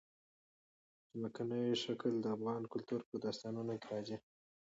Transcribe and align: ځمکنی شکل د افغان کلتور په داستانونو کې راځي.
ځمکنی 1.11 1.63
شکل 1.83 2.11
د 2.19 2.25
افغان 2.35 2.63
کلتور 2.73 3.01
په 3.09 3.15
داستانونو 3.23 3.73
کې 3.81 3.87
راځي. 3.93 4.17